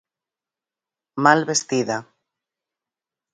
Mal 1.23 1.45
vestida. 1.49 1.97